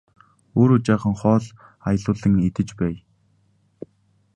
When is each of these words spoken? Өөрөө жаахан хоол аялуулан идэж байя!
Өөрөө 0.59 0.79
жаахан 0.85 1.15
хоол 1.21 1.45
аялуулан 1.89 2.33
идэж 2.47 2.69
байя! 2.79 2.99